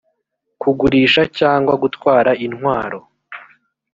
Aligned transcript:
kugurisha 0.61 1.21
cyangwa 1.37 1.73
gutwara 1.81 2.31
intwaro 2.45 2.99